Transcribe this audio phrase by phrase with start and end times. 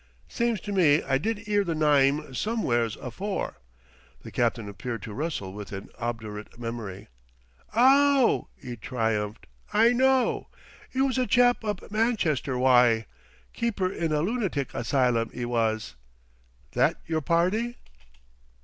[0.27, 3.57] "Seems to me I did 'ear the nyme sumw'eres afore."
[4.23, 7.07] The captain appeared to wrestle with an obdurate memory.
[7.75, 9.45] "Ow!" he triumphed.
[9.71, 10.47] "I know.
[10.95, 13.05] 'E was a chap up Manchester wye.
[13.53, 15.93] Keeper in a loonatic asylum, 'e was.
[16.71, 17.77] 'That yer party?"